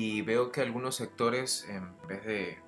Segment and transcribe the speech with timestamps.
[0.00, 2.58] y veo que algunos sectores, en vez de,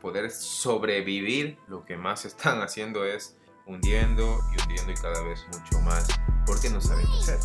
[0.00, 5.80] poder sobrevivir, lo que más están haciendo es hundiendo y hundiendo y cada vez mucho
[5.80, 6.06] más
[6.46, 7.38] porque no saben qué hacer.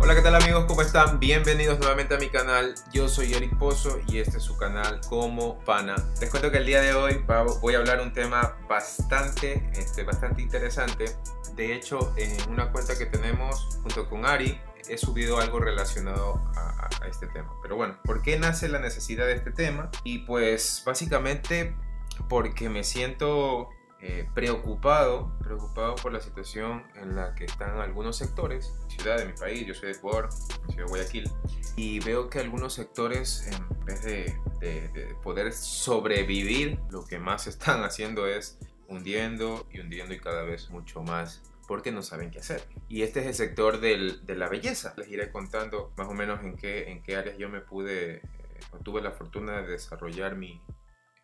[0.00, 0.64] Hola, ¿qué tal amigos?
[0.64, 1.20] ¿Cómo están?
[1.20, 2.74] Bienvenidos nuevamente a mi canal.
[2.94, 5.96] Yo soy Eric Pozo y este es su canal Como Pana.
[6.18, 7.22] Les cuento que el día de hoy
[7.60, 11.14] voy a hablar un tema bastante, este, bastante interesante.
[11.54, 14.58] De hecho, en una cuenta que tenemos junto con Ari,
[14.88, 17.52] he subido algo relacionado a, este tema.
[17.60, 19.90] Pero bueno, ¿por qué nace la necesidad de este tema?
[20.04, 21.74] Y pues básicamente
[22.28, 28.72] porque me siento eh, preocupado, preocupado por la situación en la que están algunos sectores,
[28.88, 31.30] ciudad de mi país, yo soy de Ecuador, ciudad de Guayaquil,
[31.76, 37.82] y veo que algunos sectores, en vez de, de poder sobrevivir, lo que más están
[37.84, 38.58] haciendo es
[38.88, 42.62] hundiendo y hundiendo y cada vez mucho más porque no saben qué hacer.
[42.90, 44.92] Y este es el sector del, de la belleza.
[44.98, 48.22] Les iré contando más o menos en qué, en qué áreas yo me pude, eh,
[48.84, 50.60] tuve la fortuna de desarrollar mi,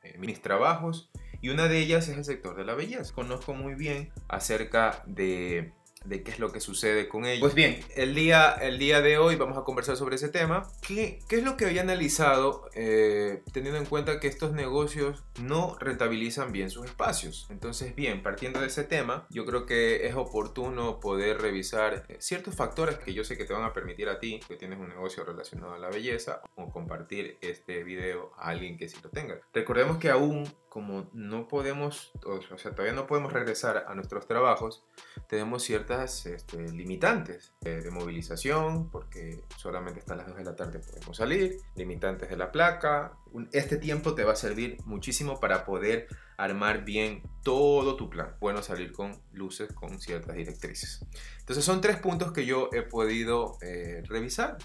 [0.02, 1.10] eh, mis trabajos.
[1.42, 3.12] Y una de ellas es el sector de la belleza.
[3.12, 7.40] Conozco muy bien acerca de de qué es lo que sucede con ellos.
[7.40, 10.68] Pues bien, el día, el día de hoy vamos a conversar sobre ese tema.
[10.86, 15.76] ¿Qué, qué es lo que había analizado eh, teniendo en cuenta que estos negocios no
[15.78, 17.46] rentabilizan bien sus espacios?
[17.50, 22.54] Entonces, bien, partiendo de ese tema, yo creo que es oportuno poder revisar eh, ciertos
[22.54, 25.24] factores que yo sé que te van a permitir a ti, que tienes un negocio
[25.24, 29.40] relacionado a la belleza, o compartir este video a alguien que sí lo tenga.
[29.52, 30.44] Recordemos que aún
[30.78, 34.84] como no podemos, o sea, todavía no podemos regresar a nuestros trabajos,
[35.28, 41.16] tenemos ciertas este, limitantes de, movilización, porque solamente hasta las 2 de la tarde podemos
[41.16, 43.18] salir, limitantes de la placa.
[43.50, 48.36] Este tiempo te va a servir muchísimo para poder armar bien todo tu plan.
[48.38, 51.04] Bueno, salir con luces con ciertas directrices.
[51.40, 54.58] Entonces son tres puntos que yo he podido eh, revisar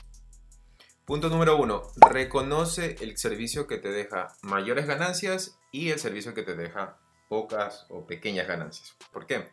[1.05, 6.43] Punto número uno, reconoce el servicio que te deja mayores ganancias y el servicio que
[6.43, 8.95] te deja pocas o pequeñas ganancias.
[9.11, 9.49] ¿Por qué?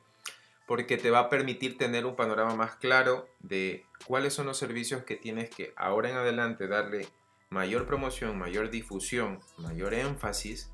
[0.69, 5.03] Porque te va a permitir tener un panorama más claro de cuáles son los servicios
[5.03, 7.09] que tienes que ahora en adelante darle
[7.49, 10.71] mayor promoción, mayor difusión, mayor énfasis.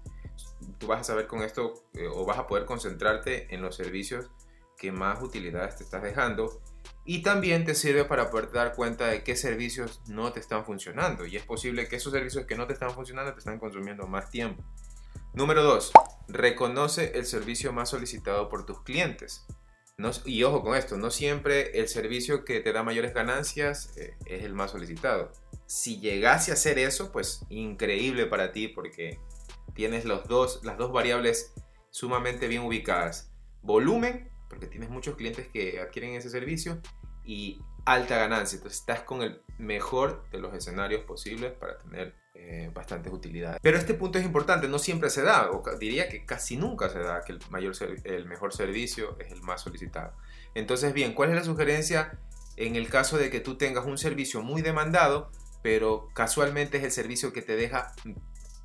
[0.79, 4.29] Tú vas a saber con esto eh, o vas a poder concentrarte en los servicios
[4.77, 6.61] que más utilidades te estás dejando
[7.05, 11.25] y también te sirve para poder dar cuenta de qué servicios no te están funcionando.
[11.25, 14.29] Y es posible que esos servicios que no te están funcionando te están consumiendo más
[14.29, 14.65] tiempo.
[15.37, 15.93] Número 2.
[16.29, 19.47] Reconoce el servicio más solicitado por tus clientes.
[20.25, 24.45] y ojo con esto, no siempre el servicio que te da mayores ganancias eh, es
[24.45, 25.31] el más solicitado.
[25.67, 29.21] Si llegase a hacer eso, pues increíble para ti porque
[29.75, 31.53] tienes las dos variables
[31.91, 33.31] sumamente bien ubicadas.
[33.61, 36.81] Volumen porque tienes muchos clientes que adquieren ese servicio
[37.27, 38.57] y alta ganancia.
[38.57, 42.15] Entonces estás con el mejor de los escenarios posibles para tener
[42.49, 43.59] eh, bastantes utilidades.
[43.61, 47.01] Pero este punto es importante, no siempre se da, o diría que casi nunca se
[47.01, 47.75] da que el, mayor,
[48.05, 50.13] el mejor servicio es el más solicitado.
[50.55, 52.21] Entonces, bien, ¿cuál es la sugerencia
[52.57, 55.33] en el caso de que tú tengas un servicio muy demandado,
[55.65, 57.93] pero casualmente es el servicio que te deja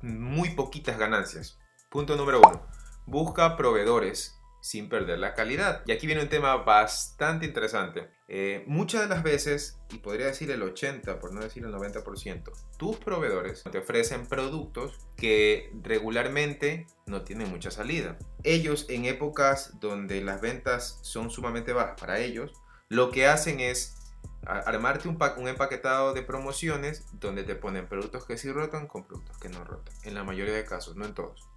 [0.00, 1.58] muy poquitas ganancias?
[1.88, 2.64] Punto número uno,
[3.06, 5.82] busca proveedores sin perder la calidad.
[5.86, 8.08] Y aquí viene un tema bastante interesante.
[8.28, 12.52] Eh, muchas de las veces, y podría decir el 80, por no decir el 90%,
[12.78, 18.16] tus proveedores te ofrecen productos que regularmente no tienen mucha salida.
[18.44, 22.52] Ellos en épocas donde las ventas son sumamente bajas para ellos,
[22.88, 23.96] lo que hacen es
[24.44, 29.38] armarte un, un, empaquetado de promociones donde te ponen productos que sí rotan con productos
[29.38, 29.94] que no rotan.
[30.04, 31.48] En la mayoría de casos, no en todos.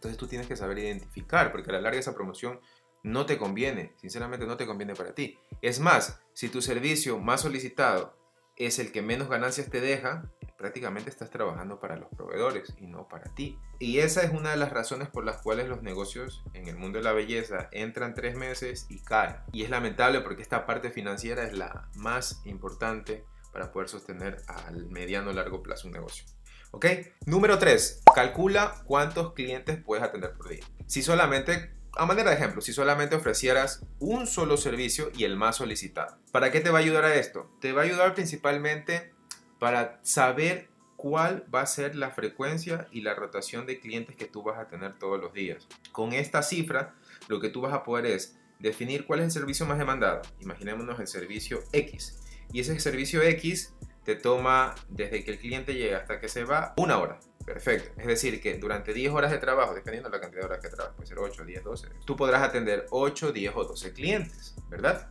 [0.00, 2.58] Entonces tú tienes que saber identificar, porque a la larga esa promoción
[3.02, 5.38] no te conviene, sinceramente no te conviene para ti.
[5.60, 8.16] Es más, si tu servicio más solicitado
[8.56, 10.24] es el que menos ganancias te deja,
[10.56, 13.58] prácticamente estás trabajando para los proveedores y no para ti.
[13.78, 16.96] Y esa es una de las razones por las cuales los negocios en el mundo
[16.96, 19.36] de la belleza entran tres meses y caen.
[19.52, 24.86] Y es lamentable porque esta parte financiera es la más importante para poder sostener al
[24.86, 26.24] mediano largo plazo un negocio.
[26.72, 26.86] ¿Ok?
[27.26, 28.02] Número 3.
[28.14, 30.64] Calcula cuántos clientes puedes atender por día.
[30.86, 35.56] Si solamente, a manera de ejemplo, si solamente ofrecieras un solo servicio y el más
[35.56, 36.18] solicitado.
[36.32, 37.50] ¿Para qué te va a ayudar a esto?
[37.60, 39.12] Te va a ayudar principalmente
[39.58, 44.42] para saber cuál va a ser la frecuencia y la rotación de clientes que tú
[44.42, 45.66] vas a tener todos los días.
[45.92, 46.94] Con esta cifra,
[47.28, 50.22] lo que tú vas a poder es definir cuál es el servicio más demandado.
[50.40, 52.18] Imaginémonos el servicio X.
[52.52, 53.74] Y ese servicio X
[54.04, 57.20] te toma desde que el cliente llega hasta que se va una hora.
[57.44, 57.90] Perfecto.
[58.00, 60.68] Es decir, que durante 10 horas de trabajo, dependiendo de la cantidad de horas que
[60.68, 65.08] trabajas, puede ser 8, 10, 12, tú podrás atender 8, 10 o 12 clientes, ¿verdad?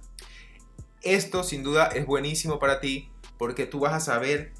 [1.01, 4.53] Esto sin duda es buenísimo para ti porque tú vas a saber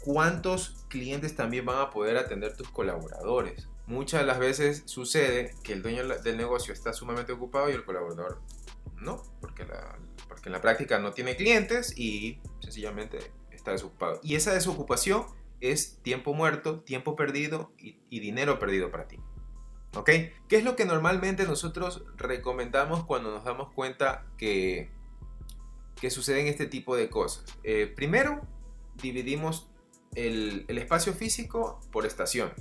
[0.00, 3.68] cuántos clientes también van a poder atender tus colaboradores.
[3.86, 7.84] Muchas de las veces sucede que el dueño del negocio está sumamente ocupado y el
[7.84, 8.40] colaborador
[8.96, 9.66] no, porque,
[10.28, 13.18] porque en la práctica no tiene clientes y sencillamente
[13.66, 14.20] está desocupado.
[14.22, 15.26] Y esa desocupación
[15.60, 19.18] es tiempo muerto, tiempo perdido y, dinero perdido para ti.
[19.96, 20.10] ¿Ok?
[20.48, 24.90] ¿Qué es lo que normalmente nosotros recomendamos cuando nos damos cuenta que,
[26.00, 27.44] que suceden este tipo de cosas?
[27.64, 28.42] Eh, primero,
[29.02, 29.68] dividimos
[30.14, 32.54] el, espacio físico por estaciones.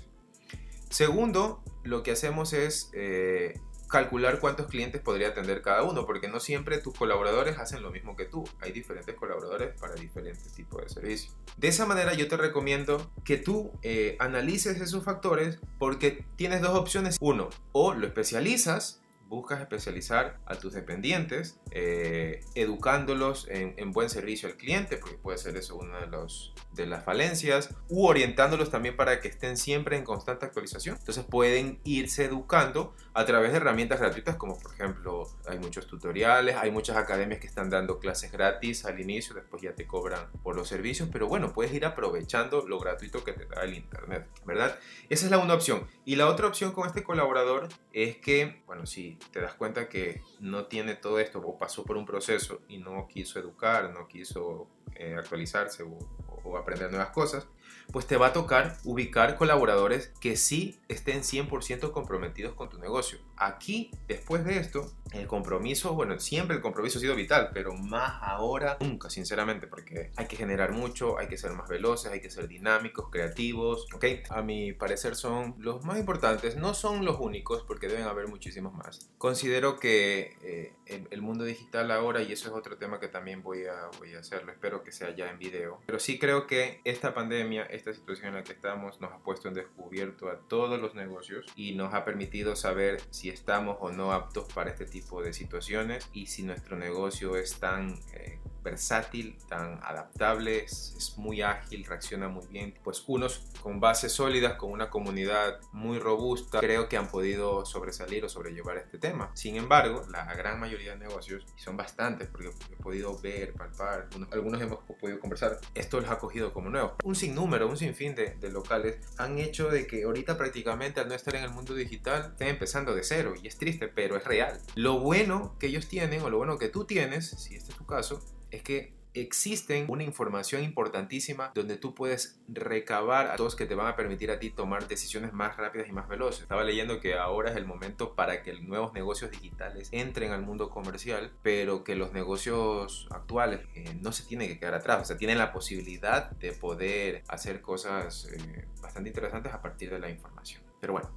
[0.89, 6.39] Segundo, lo que hacemos es eh, calcular cuántos clientes podría atender cada uno, porque no
[6.39, 8.47] siempre tus colaboradores hacen lo mismo que tú.
[8.59, 11.35] Hay diferentes colaboradores para diferentes tipos de servicios.
[11.57, 16.75] De esa manera yo te recomiendo que tú eh, analices esos factores porque tienes dos
[16.77, 17.17] opciones.
[17.19, 24.55] Uno, o lo especializas buscas especializar a tus dependientes, eh, educándolos en, buen servicio al
[24.55, 29.21] cliente, porque puede ser eso una de, los, de las falencias, u orientándolos también para
[29.21, 30.97] que estén siempre en constante actualización.
[30.97, 36.57] Entonces pueden irse educando a través de herramientas gratuitas, como por ejemplo hay muchos tutoriales,
[36.57, 40.55] hay muchas academias que están dando clases gratis al inicio, después ya te cobran por
[40.55, 44.77] los servicios, pero bueno, puedes ir aprovechando lo gratuito que te da el Internet, ¿verdad?
[45.09, 45.87] Esa es la una opción.
[46.03, 50.21] Y la otra opción con este colaborador es que, bueno, si te das cuenta que
[50.39, 54.67] no tiene todo esto o pasó por un proceso y no quiso educar, no quiso
[54.95, 55.97] eh, actualizarse o,
[56.43, 57.47] o aprender nuevas cosas,
[57.91, 63.19] pues te va a tocar ubicar colaboradores que sí estén 100% comprometidos con tu negocio.
[63.37, 68.17] Aquí, después de esto, el compromiso, bueno, siempre el compromiso ha sido vital, pero más
[68.21, 72.29] ahora nunca, sinceramente, porque hay que generar mucho, hay que ser más veloces, hay que
[72.29, 74.05] ser dinámicos, creativos, ¿ok?
[74.29, 78.73] A mi parecer son los más importantes, no son los únicos, porque deben haber muchísimos
[78.73, 79.09] más.
[79.17, 80.73] Considero que eh,
[81.09, 84.19] el, mundo digital ahora, y eso es otro tema que también voy a, voy a
[84.19, 88.29] hacerlo, espero que sea ya en video, pero sí creo que esta pandemia, esta situación
[88.29, 91.93] en la que estamos nos ha puesto en descubierto a todos los negocios y nos
[91.93, 96.43] ha permitido saber si estamos o no aptos para este tipo de situaciones y si
[96.43, 102.73] nuestro negocio es tan eh, versátil, tan adaptable, es, muy ágil, reacciona muy bien.
[102.83, 108.25] Pues unos con bases sólidas, con una comunidad muy robusta, creo que han podido sobresalir
[108.25, 109.31] o sobrellevar este tema.
[109.33, 114.09] Sin embargo, la gran mayoría de negocios, y son bastantes porque he podido ver, palpar,
[114.31, 116.93] algunos, hemos podido conversar, esto los ha cogido como nuevos.
[117.03, 121.13] Un sinnúmero, un sinfín de, de locales han hecho de que ahorita prácticamente al no
[121.13, 124.59] estar en el mundo digital estén empezando de cero y es triste, pero es real.
[124.73, 127.85] Lo bueno que ellos tienen o lo bueno que tú tienes, si este es tu
[127.85, 128.21] caso,
[128.55, 133.87] es que existen una información importantísima donde tú puedes recabar a datos que te van
[133.87, 136.41] a permitir a ti tomar decisiones más rápidas y más veloces.
[136.41, 140.69] Estaba leyendo que ahora es el momento para que nuevos negocios digitales entren al mundo
[140.69, 145.17] comercial, pero que los negocios actuales eh, no se tienen que quedar atrás, o sea,
[145.17, 150.61] tienen la posibilidad de poder hacer cosas eh, bastante interesantes a partir de la información.
[150.81, 151.09] Pero bueno,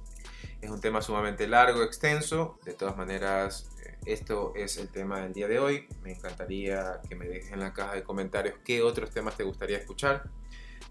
[0.61, 2.59] es un tema sumamente largo, extenso.
[2.63, 3.69] De todas maneras,
[4.05, 5.87] esto es el tema del día de hoy.
[6.01, 9.77] Me encantaría que me dejes en la caja de comentarios qué otros temas te gustaría
[9.77, 10.29] escuchar.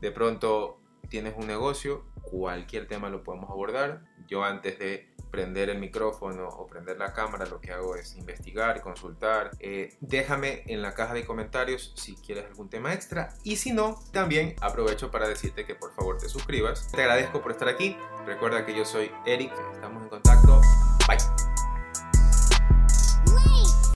[0.00, 4.02] De pronto tienes un negocio, cualquier tema lo podemos abordar.
[4.26, 8.80] Yo antes de prender el micrófono o prender la cámara, lo que hago es investigar,
[8.80, 9.50] consultar.
[9.58, 13.98] Eh, déjame en la caja de comentarios si quieres algún tema extra y si no,
[14.12, 16.90] también aprovecho para decirte que por favor te suscribas.
[16.92, 17.96] Te agradezco por estar aquí.
[18.26, 20.60] Recuerda que yo soy Eric, estamos en contacto.
[21.06, 21.37] Bye.